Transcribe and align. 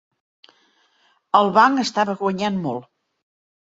El 1.43 1.53
banc 1.61 1.85
estava 1.87 2.19
guanyant 2.25 2.63
molt. 2.69 2.95